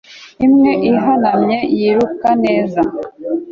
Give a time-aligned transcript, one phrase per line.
[0.45, 2.81] Imwe ihanamye yiruka neza